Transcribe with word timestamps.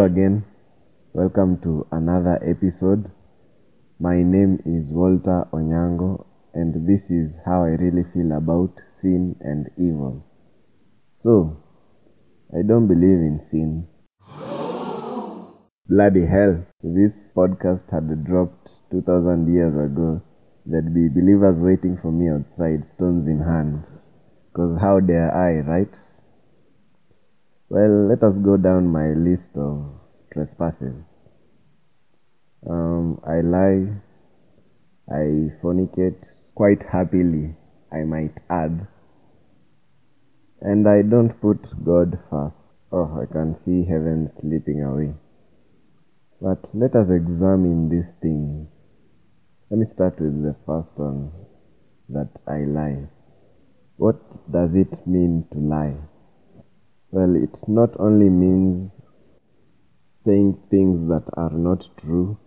Hello 0.00 0.10
again. 0.10 0.44
Welcome 1.12 1.60
to 1.60 1.86
another 1.92 2.40
episode. 2.42 3.10
My 3.98 4.22
name 4.22 4.56
is 4.64 4.90
Walter 4.90 5.44
Onyango, 5.52 6.24
and 6.54 6.88
this 6.88 7.02
is 7.10 7.28
how 7.44 7.64
I 7.64 7.76
really 7.76 8.04
feel 8.14 8.32
about 8.32 8.72
sin 9.02 9.36
and 9.40 9.68
evil. 9.76 10.24
So, 11.22 11.58
I 12.50 12.62
don't 12.66 12.88
believe 12.88 13.20
in 13.28 13.44
sin. 13.50 13.88
Bloody 15.86 16.24
hell, 16.24 16.64
this 16.82 17.12
podcast 17.36 17.84
had 17.92 18.24
dropped 18.24 18.70
2000 18.92 19.52
years 19.52 19.74
ago, 19.74 20.22
there'd 20.64 20.94
be 20.94 21.10
believers 21.10 21.60
waiting 21.60 21.98
for 22.00 22.10
me 22.10 22.30
outside, 22.30 22.88
stones 22.96 23.28
in 23.28 23.40
hand. 23.44 23.84
Because 24.48 24.80
how 24.80 25.00
dare 25.00 25.28
I, 25.28 25.60
right? 25.60 25.99
Well, 27.70 28.08
let 28.08 28.24
us 28.24 28.34
go 28.42 28.56
down 28.56 28.88
my 28.88 29.10
list 29.12 29.46
of 29.54 29.92
trespasses. 30.32 31.04
Um, 32.68 33.20
I 33.24 33.42
lie, 33.42 33.94
I 35.08 35.54
fornicate 35.62 36.18
quite 36.56 36.82
happily, 36.82 37.54
I 37.92 38.02
might 38.02 38.34
add, 38.50 38.88
and 40.60 40.88
I 40.88 41.02
don't 41.02 41.40
put 41.40 41.62
God 41.84 42.18
first. 42.28 42.56
Oh, 42.90 43.22
I 43.22 43.32
can 43.32 43.54
see 43.64 43.88
heaven 43.88 44.32
slipping 44.40 44.82
away. 44.82 45.14
But 46.42 46.58
let 46.74 46.96
us 46.96 47.06
examine 47.08 47.88
these 47.88 48.10
things. 48.20 48.66
Let 49.70 49.78
me 49.78 49.86
start 49.94 50.18
with 50.18 50.42
the 50.42 50.56
first 50.66 50.90
one 50.96 51.30
that 52.08 52.30
I 52.48 52.64
lie. 52.64 53.06
What 53.96 54.18
does 54.50 54.70
it 54.74 55.06
mean 55.06 55.46
to 55.52 55.58
lie? 55.60 55.94
Well, 57.12 57.34
it 57.34 57.58
not 57.66 57.98
only 57.98 58.28
means 58.28 58.92
saying 60.24 60.58
things 60.70 61.08
that 61.08 61.24
are 61.34 61.50
not 61.50 61.88
true, 61.96 62.38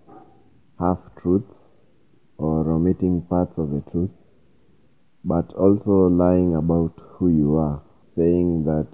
half 0.80 1.00
truths, 1.22 1.54
or 2.38 2.72
omitting 2.72 3.24
parts 3.24 3.58
of 3.58 3.72
the 3.72 3.82
truth, 3.92 4.12
but 5.26 5.52
also 5.56 6.08
lying 6.08 6.56
about 6.56 6.94
who 6.98 7.28
you 7.28 7.58
are, 7.58 7.82
saying 8.16 8.64
that 8.64 8.88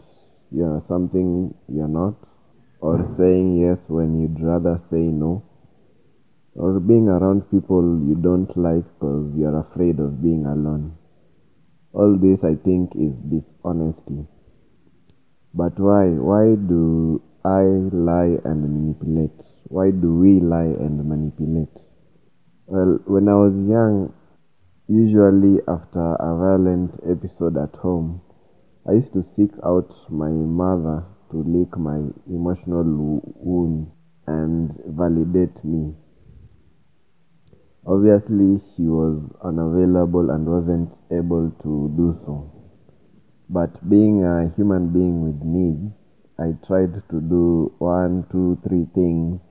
you 0.49 0.65
are 0.65 0.83
something 0.87 1.53
you're 1.67 1.87
not, 1.87 2.15
or 2.81 2.97
saying 3.19 3.57
yes 3.61 3.77
when 3.87 4.19
you'd 4.19 4.41
rather 4.41 4.81
say 4.89 5.05
no, 5.05 5.43
or 6.55 6.79
being 6.79 7.07
around 7.07 7.41
people 7.51 8.01
you 8.07 8.15
don't 8.15 8.57
like 8.57 8.85
because 8.97 9.31
you're 9.37 9.59
afraid 9.59 9.99
of 9.99 10.19
being 10.19 10.47
alone. 10.47 10.97
All 11.93 12.17
this, 12.17 12.39
I 12.43 12.55
think, 12.55 12.95
is 12.95 13.13
dishonesty. 13.29 14.25
But 15.59 15.77
why? 15.77 16.07
Why 16.07 16.55
do 16.55 17.21
I 17.43 17.63
lie 17.91 18.39
and 18.45 18.63
manipulate? 18.63 19.43
Why 19.67 19.91
do 19.91 20.15
we 20.15 20.39
lie 20.39 20.71
and 20.85 21.03
manipulate? 21.03 21.75
Well, 22.65 22.99
when 23.03 23.27
I 23.27 23.33
was 23.33 23.51
young, 23.67 24.13
usually 24.87 25.59
after 25.67 26.15
a 26.15 26.31
violent 26.37 26.91
episode 27.03 27.57
at 27.57 27.75
home, 27.75 28.21
I 28.87 28.93
used 28.93 29.11
to 29.11 29.21
seek 29.35 29.51
out 29.65 29.93
my 30.09 30.31
mother 30.31 31.03
to 31.31 31.43
lick 31.43 31.77
my 31.77 32.07
emotional 32.29 33.19
wounds 33.35 33.91
and 34.27 34.71
validate 34.87 35.61
me. 35.65 35.93
Obviously, 37.85 38.61
she 38.71 38.83
was 38.83 39.19
unavailable 39.43 40.29
and 40.29 40.47
wasn't 40.47 40.95
able 41.11 41.51
to 41.63 41.91
do 41.97 42.15
so. 42.23 42.58
But 43.49 43.89
being 43.89 44.23
a 44.23 44.47
human 44.49 44.93
being 44.93 45.23
with 45.23 45.41
needs, 45.43 45.91
I 46.37 46.55
tried 46.67 46.93
to 47.09 47.19
do 47.19 47.73
one, 47.79 48.25
two, 48.31 48.59
three 48.67 48.85
things, 48.93 49.41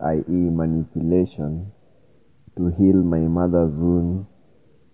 i.e., 0.00 0.22
manipulation, 0.30 1.72
to 2.56 2.68
heal 2.68 3.02
my 3.02 3.26
mother's 3.26 3.76
wounds 3.76 4.28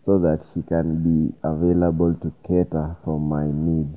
so 0.07 0.19
that 0.19 0.45
she 0.53 0.63
can 0.63 1.03
be 1.03 1.34
available 1.45 2.15
to 2.23 2.33
cater 2.49 2.97
for 3.05 3.21
my 3.21 3.47
needs. 3.51 3.97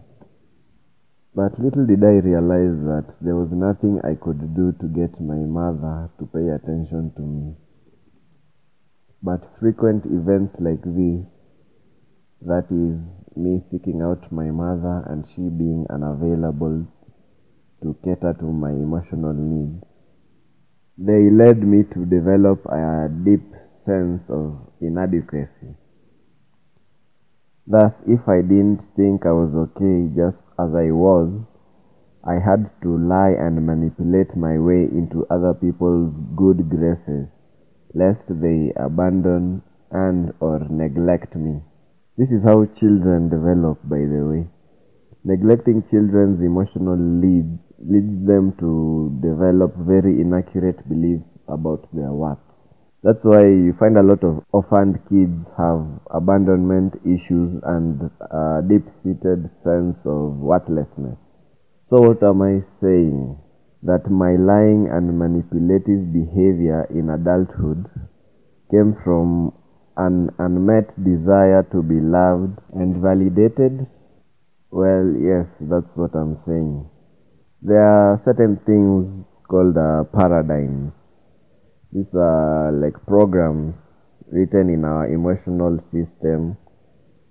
But 1.33 1.57
little 1.59 1.85
did 1.85 2.03
I 2.03 2.17
realize 2.17 2.83
that 2.83 3.15
there 3.21 3.35
was 3.35 3.51
nothing 3.51 4.01
I 4.03 4.15
could 4.15 4.55
do 4.55 4.73
to 4.73 4.87
get 4.87 5.21
my 5.21 5.37
mother 5.37 6.09
to 6.19 6.25
pay 6.25 6.49
attention 6.49 7.13
to 7.15 7.21
me. 7.21 7.55
But 9.23 9.43
frequent 9.59 10.05
events 10.05 10.55
like 10.59 10.83
this, 10.83 11.25
that 12.41 12.65
is, 12.69 12.99
me 13.35 13.61
seeking 13.71 14.01
out 14.01 14.31
my 14.31 14.49
mother 14.51 15.03
and 15.07 15.25
she 15.27 15.41
being 15.41 15.85
unavailable 15.89 16.85
to 17.81 17.95
cater 18.03 18.33
to 18.39 18.45
my 18.45 18.71
emotional 18.71 19.33
needs. 19.33 19.83
They 20.97 21.29
led 21.29 21.61
me 21.61 21.83
to 21.93 22.05
develop 22.05 22.65
a 22.65 23.09
deep 23.23 23.53
sense 23.85 24.23
of 24.29 24.57
inadequacy. 24.81 25.75
Thus, 27.67 27.93
if 28.07 28.27
I 28.27 28.41
didn't 28.41 28.81
think 28.95 29.25
I 29.25 29.31
was 29.31 29.53
okay 29.53 30.09
just 30.15 30.41
as 30.57 30.73
I 30.73 30.89
was, 30.91 31.29
I 32.23 32.39
had 32.39 32.71
to 32.81 32.97
lie 32.97 33.35
and 33.37 33.65
manipulate 33.65 34.35
my 34.35 34.57
way 34.57 34.83
into 34.83 35.27
other 35.29 35.53
people's 35.53 36.15
good 36.35 36.69
graces, 36.69 37.27
lest 37.93 38.23
they 38.27 38.73
abandon 38.75 39.61
and 39.91 40.33
or 40.39 40.59
neglect 40.69 41.35
me. 41.35 41.61
This 42.17 42.31
is 42.31 42.43
how 42.43 42.65
children 42.65 43.29
develop, 43.29 43.77
by 43.83 43.99
the 43.99 44.25
way. 44.25 44.47
Neglecting 45.23 45.83
children's 45.87 46.41
emotional 46.41 46.97
lead 46.97 47.59
leads 47.77 48.25
them 48.25 48.53
to 48.57 49.13
develop 49.21 49.75
very 49.77 50.19
inaccurate 50.19 50.81
beliefs 50.89 51.27
about 51.47 51.87
their 51.93 52.11
worth. 52.11 52.39
That's 53.03 53.23
why 53.23 53.45
you 53.45 53.73
find 53.77 53.97
a 53.99 54.01
lot 54.01 54.23
of 54.23 54.43
orphaned 54.51 54.97
kids 55.07 55.45
have 55.59 55.85
abandonment 56.09 56.95
issues 57.05 57.61
and 57.63 58.09
a 58.31 58.63
deep 58.67 58.89
seated 59.03 59.51
sense 59.63 59.97
of 60.03 60.41
worthlessness. 60.41 61.19
So, 61.87 62.01
what 62.01 62.23
am 62.23 62.41
I 62.41 62.65
saying? 62.81 63.37
That 63.83 64.09
my 64.09 64.35
lying 64.37 64.89
and 64.91 65.19
manipulative 65.19 66.11
behavior 66.11 66.87
in 66.89 67.11
adulthood 67.11 67.85
came 68.71 68.97
from 69.03 69.53
an 69.97 70.29
unmet 70.37 70.93
desire 71.03 71.63
to 71.71 71.81
be 71.81 71.99
loved 71.99 72.59
and 72.73 73.01
validated? 73.01 73.81
Well, 74.69 75.15
yes, 75.17 75.47
that's 75.59 75.97
what 75.97 76.13
I'm 76.13 76.35
saying. 76.45 76.87
There 77.61 77.81
are 77.81 78.21
certain 78.23 78.57
things 78.65 79.25
called 79.49 79.75
uh, 79.77 80.03
paradigms. 80.13 80.93
These 81.91 82.13
are 82.13 82.71
like 82.71 82.93
programs 83.07 83.75
written 84.31 84.69
in 84.69 84.85
our 84.85 85.07
emotional 85.07 85.79
system 85.91 86.57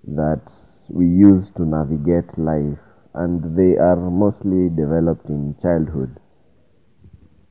that 0.03 0.43
we 0.89 1.05
use 1.05 1.51
to 1.55 1.63
navigate 1.63 2.37
life, 2.37 2.79
and 3.13 3.55
they 3.57 3.77
are 3.77 3.95
mostly 3.95 4.69
developed 4.69 5.29
in 5.29 5.55
childhood. 5.61 6.19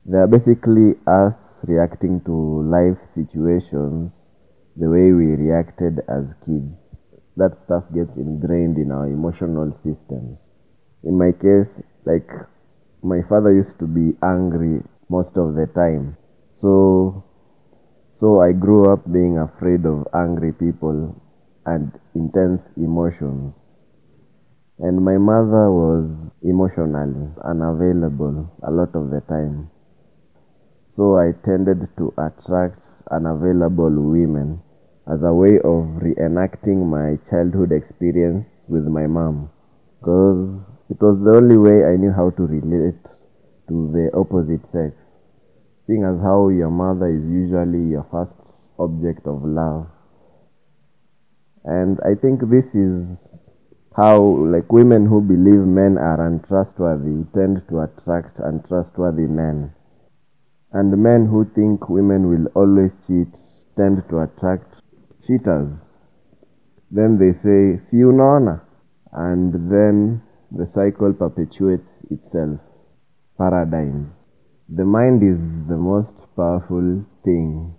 They 0.05 0.17
are 0.17 0.27
basically 0.27 0.93
us 1.07 1.33
reacting 1.63 2.21
to 2.25 2.33
life 2.69 2.99
situations 3.15 4.11
the 4.77 4.89
way 4.89 5.09
we 5.11 5.33
reacted 5.33 5.99
as 6.07 6.25
kids. 6.45 6.69
That 7.35 7.57
stuff 7.65 7.83
gets 7.93 8.17
ingrained 8.17 8.77
in 8.77 8.91
our 8.91 9.07
emotional 9.07 9.73
systems. 9.81 10.37
In 11.03 11.17
my 11.17 11.31
case, 11.33 11.69
like 12.05 12.29
my 13.01 13.21
father 13.29 13.53
used 13.53 13.79
to 13.79 13.87
be 13.87 14.13
angry 14.21 14.81
most 15.09 15.37
of 15.37 15.55
the 15.55 15.65
time. 15.73 16.17
So 16.55 17.23
so 18.13 18.41
I 18.41 18.53
grew 18.53 18.91
up 18.91 19.05
being 19.11 19.37
afraid 19.37 19.85
of 19.85 20.07
angry 20.13 20.53
people 20.53 21.13
and 21.65 21.91
intense 22.15 22.61
emotions. 22.77 23.53
And 24.79 25.03
my 25.03 25.17
mother 25.17 25.69
was 25.73 26.09
emotionally 26.41 27.29
unavailable 27.43 28.49
a 28.61 28.69
lot 28.69 28.93
of 28.93 29.09
the 29.09 29.21
time. 29.21 29.69
So 30.95 31.17
I 31.17 31.33
tended 31.45 31.89
to 31.97 32.13
attract 32.17 32.81
unavailable 33.11 33.93
women 33.93 34.61
as 35.07 35.23
a 35.23 35.33
way 35.33 35.55
of 35.63 36.03
reenacting 36.03 36.83
my 36.83 37.15
childhood 37.29 37.71
experience 37.71 38.45
with 38.67 38.83
my 38.83 39.07
mom 39.07 39.49
because 39.99 40.59
it 40.89 40.99
was 40.99 41.19
the 41.23 41.35
only 41.35 41.57
way 41.57 41.87
I 41.87 41.95
knew 41.95 42.11
how 42.11 42.29
to 42.31 42.43
relate 42.43 43.03
to 43.67 43.91
the 43.91 44.11
opposite 44.13 44.63
sex. 44.71 44.95
Seeing 45.85 46.03
as 46.03 46.19
how 46.21 46.49
your 46.49 46.69
mother 46.69 47.07
is 47.07 47.23
usually 47.23 47.91
your 47.91 48.05
first 48.11 48.35
object 48.79 49.25
of 49.25 49.43
love. 49.43 49.87
And 51.63 51.99
I 52.03 52.15
think 52.15 52.41
this 52.51 52.67
is 52.75 53.07
how 53.95 54.19
like 54.19 54.71
women 54.71 55.07
who 55.07 55.21
believe 55.21 55.63
men 55.63 55.97
are 55.97 56.19
untrustworthy 56.27 57.23
tend 57.33 57.63
to 57.69 57.79
attract 57.79 58.39
untrustworthy 58.39 59.27
men. 59.27 59.73
And 60.71 60.91
men 61.01 61.27
who 61.27 61.47
think 61.55 61.89
women 61.89 62.27
will 62.27 62.51
always 62.55 62.91
cheat 63.07 63.31
tend 63.75 64.03
to 64.09 64.19
attract 64.19 64.81
cheaters. 65.27 65.69
Then 66.89 67.17
they 67.19 67.33
say, 67.43 67.81
si 67.89 67.97
unaona. 67.97 68.61
And 69.11 69.53
then 69.71 70.21
the 70.51 70.69
cycle 70.73 71.13
perpetuates 71.13 71.89
itself. 72.09 72.59
Paradigms. 73.37 74.27
The 74.69 74.85
mind 74.85 75.21
is 75.21 75.37
the 75.67 75.77
most 75.77 76.15
powerful 76.35 77.05
thing, 77.23 77.75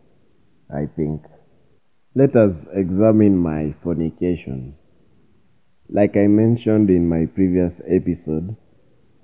I 0.70 0.86
think. 0.94 1.22
Let 2.14 2.36
us 2.36 2.54
examine 2.74 3.36
my 3.36 3.74
fornication. 3.82 4.74
Like 5.88 6.16
I 6.16 6.26
mentioned 6.26 6.90
in 6.90 7.08
my 7.08 7.26
previous 7.26 7.72
episode, 7.86 8.56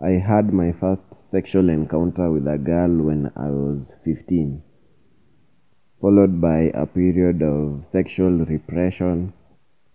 I 0.03 0.11
had 0.11 0.53
my 0.53 0.73
first 0.73 1.03
sexual 1.31 1.69
encounter 1.69 2.31
with 2.31 2.47
a 2.47 2.59
girl 2.59 2.91
when 2.91 3.31
I 3.37 3.51
was 3.51 3.87
15, 4.05 4.63
followed 6.05 6.39
by 6.39 6.71
a 6.75 6.85
period 6.85 7.41
of 7.41 7.83
sexual 7.91 8.45
repression, 8.45 9.33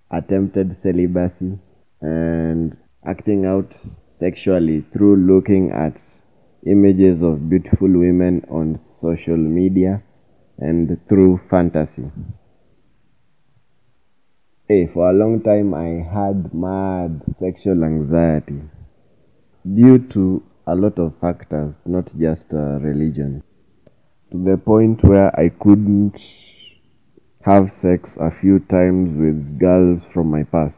attempted 0.10 0.76
celibacy, 0.82 1.60
and 2.02 2.76
acting 3.06 3.46
out 3.46 3.76
sexually 4.20 4.84
through 4.92 5.16
looking 5.16 5.70
at 5.70 5.96
images 6.66 7.22
of 7.22 7.48
beautiful 7.48 7.88
women 7.88 8.44
on 8.50 8.80
social 9.00 9.38
media 9.38 10.02
and 10.58 10.98
through 11.08 11.40
fantasy. 11.48 12.10
Hey, 14.68 14.90
for 14.92 15.12
a 15.12 15.14
long 15.14 15.44
time 15.44 15.76
I 15.76 15.90
had 16.18 16.52
mad 16.56 17.22
sexual 17.40 17.84
anxiety 17.84 18.62
due 19.76 20.00
to 20.16 20.42
a 20.66 20.74
lot 20.74 20.98
of 20.98 21.14
factors, 21.22 21.76
not 21.86 22.10
just 22.18 22.52
uh, 22.52 22.80
religion. 22.80 23.44
To 24.32 24.38
the 24.38 24.58
point 24.58 25.04
where 25.04 25.38
I 25.40 25.50
couldn't 25.50 26.20
have 27.42 27.72
sex 27.72 28.16
a 28.20 28.32
few 28.32 28.60
times 28.60 29.18
with 29.18 29.60
girls 29.60 30.02
from 30.14 30.30
my 30.30 30.44
past. 30.44 30.76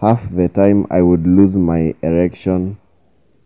Half 0.00 0.34
the 0.34 0.48
time 0.48 0.86
I 0.90 1.02
would 1.02 1.26
lose 1.26 1.56
my 1.56 1.94
erection 2.02 2.78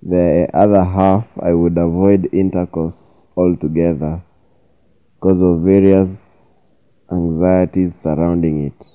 the 0.02 0.48
other 0.54 0.84
half 0.84 1.26
I 1.40 1.52
would 1.52 1.76
avoid 1.76 2.28
intercourse 2.32 3.26
altogether 3.36 4.22
because 5.14 5.40
of 5.42 5.62
various 5.62 6.16
anxieties 7.10 7.94
surrounding 8.00 8.66
it. 8.66 8.86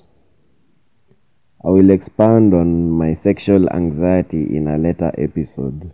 I 1.62 1.68
will 1.68 1.90
expand 1.90 2.54
on 2.54 2.90
my 2.90 3.18
sexual 3.22 3.68
anxiety 3.70 4.56
in 4.56 4.68
a 4.68 4.78
later 4.78 5.12
episode. 5.18 5.92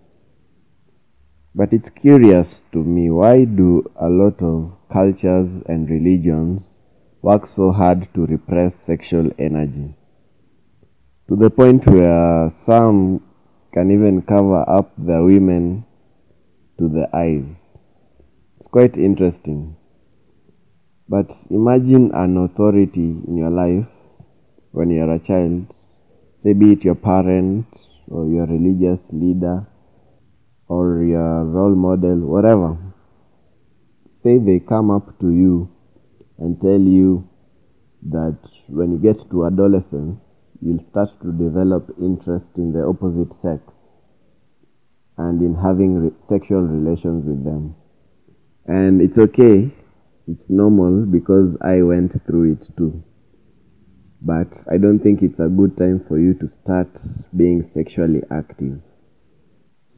But 1.52 1.72
it's 1.72 1.90
curious 1.90 2.62
to 2.72 2.78
me 2.78 3.10
why 3.10 3.44
do 3.44 3.82
a 3.96 4.08
lot 4.08 4.40
of 4.40 4.70
cultures 4.92 5.50
and 5.66 5.90
religions 5.90 6.70
work 7.22 7.46
so 7.46 7.72
hard 7.72 8.08
to 8.14 8.26
repress 8.26 8.74
sexual 8.76 9.30
energy? 9.36 9.96
To 11.28 11.34
the 11.34 11.50
point 11.50 11.86
where 11.86 12.52
some 12.64 13.22
can 13.74 13.90
even 13.90 14.22
cover 14.22 14.64
up 14.68 14.92
the 14.96 15.22
women 15.24 15.84
to 16.78 16.88
the 16.88 17.08
eyes. 17.12 17.44
It's 18.58 18.68
quite 18.68 18.96
interesting. 18.96 19.76
But 21.08 21.32
imagine 21.50 22.12
an 22.14 22.36
authority 22.36 23.18
in 23.26 23.36
your 23.36 23.50
life 23.50 23.86
when 24.70 24.90
you're 24.90 25.12
a 25.12 25.18
child, 25.18 25.66
say 26.44 26.52
be 26.52 26.72
it 26.72 26.84
your 26.84 26.94
parent 26.94 27.66
or 28.08 28.26
your 28.26 28.46
religious 28.46 29.00
leader 29.10 29.66
or 30.70 31.02
your 31.02 31.44
role 31.46 31.74
model, 31.74 32.16
whatever. 32.18 32.78
Say 34.22 34.38
they 34.38 34.60
come 34.60 34.88
up 34.88 35.18
to 35.18 35.30
you 35.30 35.68
and 36.38 36.60
tell 36.60 36.78
you 36.78 37.28
that 38.10 38.38
when 38.68 38.92
you 38.92 38.98
get 38.98 39.18
to 39.30 39.46
adolescence, 39.46 40.20
you'll 40.62 40.84
start 40.90 41.10
to 41.22 41.32
develop 41.32 41.90
interest 41.98 42.46
in 42.56 42.70
the 42.72 42.86
opposite 42.86 43.34
sex 43.42 43.60
and 45.18 45.42
in 45.42 45.56
having 45.56 46.04
re- 46.04 46.12
sexual 46.28 46.62
relations 46.62 47.26
with 47.26 47.42
them. 47.44 47.74
And 48.66 49.00
it's 49.02 49.18
okay, 49.18 49.74
it's 50.28 50.48
normal 50.48 51.04
because 51.04 51.56
I 51.62 51.82
went 51.82 52.12
through 52.26 52.52
it 52.52 52.68
too. 52.76 53.02
But 54.22 54.52
I 54.70 54.76
don't 54.76 55.00
think 55.00 55.22
it's 55.22 55.40
a 55.40 55.48
good 55.48 55.76
time 55.76 56.04
for 56.06 56.16
you 56.16 56.34
to 56.34 56.48
start 56.62 56.94
being 57.36 57.68
sexually 57.74 58.22
active. 58.30 58.80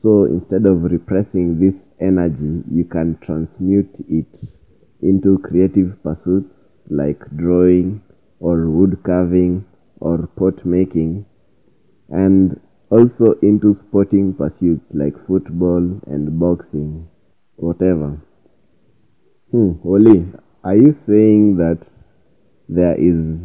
So 0.03 0.25
instead 0.25 0.67
of 0.67 0.83
repressing 0.83 1.61
this 1.61 1.81
energy, 2.01 2.65
you 2.69 2.85
can 2.85 3.19
transmute 3.23 4.01
it 4.09 4.27
into 5.01 5.39
creative 5.39 6.03
pursuits 6.03 6.73
like 6.91 7.21
drawing 7.37 8.03
or 8.41 8.69
wood 8.69 9.01
carving 9.05 9.65
or 10.01 10.27
pot 10.27 10.67
making 10.67 11.25
and 12.09 12.59
also 12.91 13.35
into 13.43 13.75
sporting 13.75 14.35
pursuits 14.35 14.85
like 14.93 15.17
football 15.27 16.01
and 16.09 16.39
boxing, 16.41 17.09
whatever. 17.55 18.21
Hmm, 19.53 19.75
Oli, 19.85 20.27
are 20.65 20.75
you 20.77 20.97
saying 21.07 21.59
that 21.59 21.87
there 22.69 22.97
is 22.99 23.39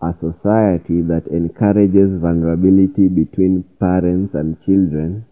a 0.00 0.14
society 0.18 1.02
that 1.02 1.26
encourages 1.26 2.18
vulnerability 2.18 3.08
between 3.08 3.64
parents 3.78 4.34
and 4.34 4.58
children 4.64 5.26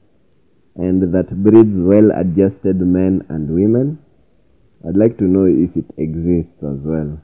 and 0.76 1.14
that 1.14 1.30
breeds 1.42 1.76
well 1.76 2.10
adjusted 2.10 2.80
men 2.80 3.24
and 3.28 3.50
women? 3.50 3.98
I'd 4.86 4.96
like 4.96 5.18
to 5.18 5.24
know 5.24 5.44
if 5.44 5.76
it 5.76 5.86
exists 5.96 6.62
as 6.62 6.78
well 6.84 7.18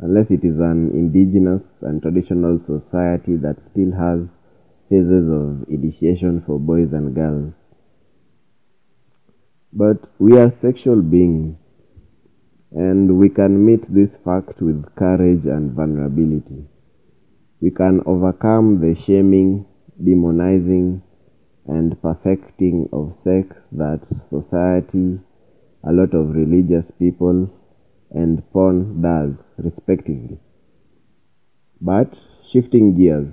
unless 0.00 0.30
it 0.30 0.44
is 0.44 0.58
an 0.58 0.90
indigenous 0.92 1.62
and 1.82 2.00
traditional 2.00 2.58
society 2.58 3.36
that 3.36 3.56
still 3.70 3.92
has 3.92 4.20
phases 4.88 5.28
of 5.28 5.68
initiation 5.68 6.42
for 6.46 6.58
boys 6.58 6.92
and 6.92 7.14
girls. 7.14 7.52
But 9.72 10.08
we 10.18 10.36
are 10.38 10.52
sexual 10.62 11.02
beings, 11.02 11.56
and 12.72 13.18
we 13.18 13.28
can 13.28 13.64
meet 13.64 13.82
this 13.94 14.10
fact 14.24 14.60
with 14.60 14.94
courage 14.96 15.44
and 15.44 15.72
vulnerability. 15.72 16.64
We 17.60 17.70
can 17.70 18.00
overcome 18.06 18.80
the 18.80 18.94
shaming, 19.00 19.66
demonizing, 20.02 21.02
and 21.66 22.00
perfecting 22.02 22.88
of 22.92 23.16
sex 23.24 23.56
that 23.72 24.00
society, 24.28 25.20
a 25.84 25.92
lot 25.92 26.14
of 26.14 26.34
religious 26.34 26.90
people, 26.98 27.48
and 28.10 28.42
porn 28.52 29.00
does, 29.02 29.34
respectively. 29.58 30.38
But 31.80 32.16
shifting 32.50 32.96
gears, 32.96 33.32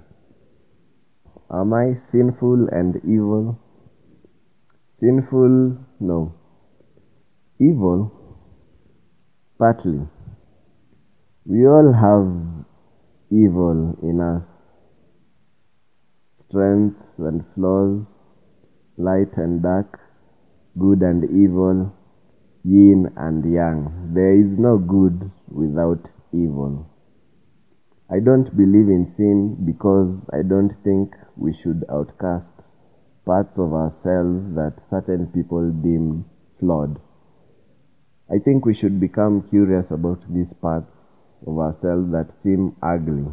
am 1.52 1.74
I 1.74 2.00
sinful 2.12 2.68
and 2.70 2.98
evil? 3.04 3.60
Sinful, 5.00 5.78
no. 6.00 6.34
Evil, 7.60 8.12
partly. 9.58 10.08
We 11.46 11.66
all 11.68 11.94
have 11.94 12.66
evil 13.32 13.98
in 14.04 14.22
us 14.22 14.44
strengths 16.50 17.04
and 17.18 17.44
flaws, 17.56 18.06
light 18.98 19.38
and 19.38 19.62
dark, 19.62 20.00
good 20.78 21.02
and 21.02 21.24
evil, 21.26 21.94
yin 22.64 23.08
and 23.16 23.46
yang. 23.46 24.12
There 24.14 24.34
is 24.34 24.58
no 24.58 24.78
good 24.78 25.32
without 25.48 26.10
evil. 26.34 26.90
I 28.10 28.20
don't 28.20 28.56
believe 28.56 28.90
in 28.90 29.14
sin 29.16 29.66
because 29.66 30.16
I 30.34 30.42
don't 30.42 30.74
think 30.84 31.14
we 31.36 31.54
should 31.62 31.86
outcast 31.92 32.46
parts 33.26 33.60
of 33.60 33.74
ourselves 33.74 34.56
that 34.56 34.80
certain 34.90 35.28
people 35.28 35.72
deem 35.72 36.26
flawed. 36.60 37.00
I 38.32 38.40
think 38.40 38.66
we 38.66 38.74
should 38.74 39.00
become 39.00 39.48
curious 39.50 39.92
about 39.92 40.22
these 40.34 40.52
parts 40.62 40.92
of 41.46 41.60
ourselves 41.60 42.12
that 42.12 42.32
seem 42.44 42.76
ugly. 42.82 43.28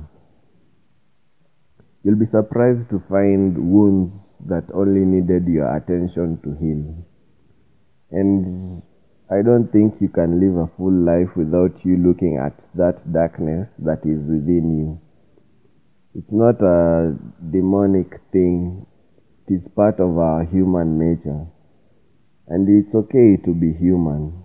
You'll 2.02 2.18
be 2.18 2.26
surprised 2.26 2.90
to 2.90 3.02
find 3.09 3.56
wounds 3.73 4.12
that 4.46 4.64
only 4.74 5.04
needed 5.04 5.46
your 5.46 5.74
attention 5.76 6.38
to 6.42 6.52
heal. 6.60 7.04
And 8.10 8.82
I 9.30 9.42
don't 9.42 9.72
think 9.72 10.00
you 10.00 10.08
can 10.08 10.38
live 10.38 10.56
a 10.56 10.70
full 10.76 10.92
life 10.92 11.34
without 11.34 11.84
you 11.84 11.96
looking 11.96 12.36
at 12.36 12.52
that 12.74 13.00
darkness 13.12 13.68
that 13.78 14.04
is 14.04 14.26
within 14.28 14.78
you. 14.78 15.00
It's 16.14 16.30
not 16.30 16.62
a 16.62 17.16
demonic 17.50 18.20
thing, 18.30 18.86
it 19.46 19.54
is 19.54 19.68
part 19.68 19.98
of 19.98 20.18
our 20.18 20.44
human 20.44 20.98
nature. 20.98 21.46
And 22.46 22.68
it's 22.68 22.94
okay 22.94 23.36
to 23.38 23.54
be 23.54 23.72
human. 23.72 24.44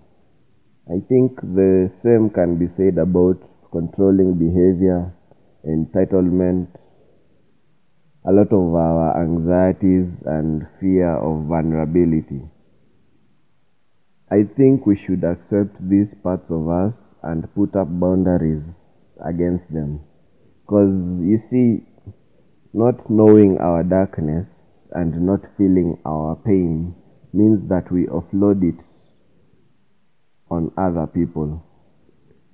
I 0.88 1.02
think 1.08 1.42
the 1.42 1.92
same 2.02 2.30
can 2.30 2.58
be 2.58 2.68
said 2.68 2.98
about 2.98 3.38
controlling 3.72 4.40
behavior, 4.40 5.14
entitlement, 5.68 6.70
a 8.30 8.32
lot 8.32 8.54
of 8.54 8.76
our 8.76 9.20
anxieties 9.24 10.06
and 10.26 10.68
fear 10.80 11.16
of 11.16 11.48
vulnerability. 11.48 12.42
I 14.30 14.44
think 14.56 14.86
we 14.86 14.96
should 14.96 15.24
accept 15.24 15.74
these 15.90 16.14
parts 16.22 16.52
of 16.52 16.70
us 16.70 16.94
and 17.24 17.52
put 17.56 17.76
up 17.76 17.88
boundaries 17.90 18.66
against 19.26 19.74
them. 19.74 20.02
Because 20.62 21.20
you 21.24 21.40
see, 21.40 21.88
not 22.72 23.10
knowing 23.10 23.58
our 23.58 23.84
darkness 23.84 24.46
and 24.92 25.26
not 25.26 25.40
feeling 25.58 25.98
our 26.06 26.36
pain 26.36 26.94
means 27.34 27.68
that 27.70 27.92
we 27.92 28.06
offload 28.06 28.62
it 28.62 28.84
on 30.52 30.72
other 30.78 31.08
people. 31.08 31.66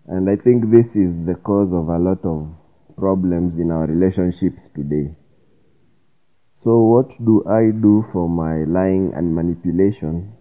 And 0.07 0.29
I 0.29 0.37
think 0.37 0.71
this 0.71 0.87
is 0.95 1.11
the 1.25 1.35
cause 1.43 1.73
of 1.73 1.89
a 1.89 1.99
lot 1.99 2.23
of 2.23 2.47
problems 2.95 3.59
in 3.59 3.71
our 3.71 3.85
relationships 3.87 4.69
today. 4.73 5.13
So, 6.55 6.81
what 6.81 7.09
do 7.23 7.43
I 7.45 7.69
do 7.69 8.05
for 8.11 8.29
my 8.29 8.63
lying 8.63 9.13
and 9.13 9.35
manipulation? 9.35 10.33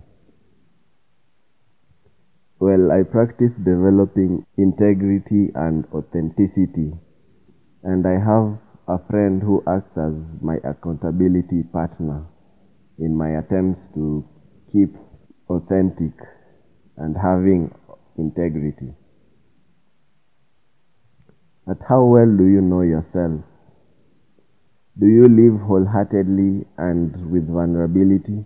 Well, 2.61 2.93
I 2.93 3.03
practice 3.03 3.53
developing 3.57 4.47
integrity 4.57 5.51
and 5.55 5.85
authenticity, 5.93 6.95
and 7.83 8.07
I 8.07 8.19
have 8.19 8.59
a 8.87 8.99
friend 9.11 9.43
who 9.43 9.63
acts 9.67 9.99
as 9.99 10.41
my 10.41 10.57
accountability 10.63 11.65
partner 11.65 12.27
in 12.99 13.17
my 13.17 13.31
attempts 13.31 13.81
to 13.95 14.25
keep 14.73 14.97
authentic 15.51 16.15
and 16.97 17.17
having 17.17 17.75
integrity. 18.17 18.95
But 21.67 21.79
how 21.89 22.05
well 22.05 22.37
do 22.37 22.45
you 22.45 22.61
know 22.61 22.83
yourself? 22.83 23.43
Do 24.97 25.07
you 25.09 25.27
live 25.27 25.61
wholeheartedly 25.61 26.67
and 26.79 27.29
with 27.33 27.49
vulnerability, 27.51 28.45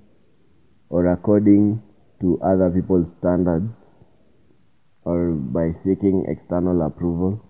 or 0.88 1.12
according 1.12 1.82
to 2.22 2.40
other 2.40 2.70
people's 2.70 3.06
standards, 3.18 3.68
or 5.04 5.32
by 5.32 5.76
seeking 5.84 6.24
external 6.26 6.80
approval? 6.86 7.44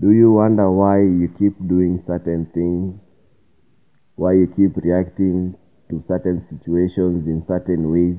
Do 0.00 0.10
you 0.10 0.32
wonder 0.32 0.72
why 0.72 1.02
you 1.02 1.28
keep 1.38 1.54
doing 1.68 2.02
certain 2.04 2.50
things, 2.52 2.98
why 4.16 4.32
you 4.32 4.48
keep 4.48 4.76
reacting 4.76 5.54
to 5.88 6.02
certain 6.08 6.44
situations 6.50 7.28
in 7.28 7.44
certain 7.46 7.92
ways, 7.92 8.18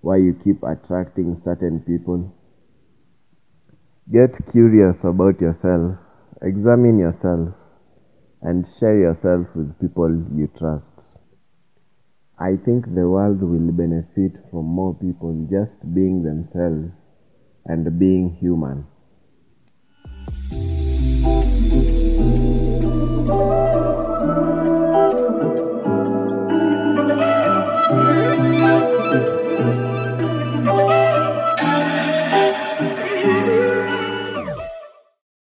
why 0.00 0.16
you 0.16 0.32
keep 0.42 0.62
attracting 0.62 1.42
certain 1.44 1.80
people? 1.80 2.32
Get 4.10 4.32
curious 4.50 4.96
about 5.04 5.38
yourself, 5.42 5.98
examine 6.40 6.98
yourself 6.98 7.52
and 8.42 8.66
share 8.78 8.98
yourself 8.98 9.46
with 9.54 9.78
people 9.80 10.10
you 10.34 10.50
trust. 10.58 10.84
I 12.38 12.56
think 12.56 12.84
the 12.94 13.08
world 13.08 13.40
will 13.40 13.72
benefit 13.72 14.32
from 14.50 14.66
more 14.66 14.94
people 14.94 15.48
just 15.50 15.72
being 15.94 16.22
themselves 16.22 16.92
and 17.64 17.98
being 17.98 18.36
human. 18.40 18.86